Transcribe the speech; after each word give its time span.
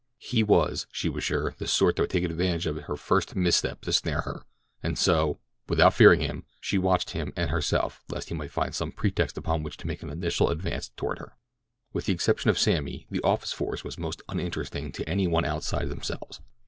He 0.17 0.41
was, 0.41 0.87
she 0.91 1.11
grew 1.11 1.21
sure, 1.21 1.53
the 1.59 1.67
sort 1.67 1.95
that 1.95 2.01
would 2.01 2.09
take 2.09 2.23
advantage 2.23 2.65
of 2.65 2.75
her 2.75 2.95
first 2.95 3.35
misstep 3.35 3.81
to 3.81 3.93
snare 3.93 4.21
her, 4.21 4.41
and 4.81 4.97
so, 4.97 5.37
without 5.69 5.93
fearing 5.93 6.21
him, 6.21 6.43
she 6.59 6.79
watched 6.79 7.11
him 7.11 7.31
and 7.35 7.51
herself 7.51 8.01
lest 8.09 8.29
he 8.29 8.33
might 8.33 8.49
find 8.51 8.73
some 8.73 8.91
pretext 8.91 9.37
upon 9.37 9.61
which 9.61 9.77
to 9.77 9.85
make 9.85 10.01
an 10.01 10.09
initial 10.09 10.49
advance 10.49 10.89
toward 10.97 11.19
her. 11.19 11.33
With 11.93 12.05
the 12.05 12.13
exception 12.13 12.49
of 12.49 12.57
Sammy, 12.57 13.05
the 13.11 13.21
office 13.21 13.53
force 13.53 13.83
was 13.83 13.99
most 13.99 14.23
uninteresting 14.27 14.91
to 14.91 15.07
any 15.07 15.27
one 15.27 15.45
outside 15.45 15.89
themselves. 15.89 16.41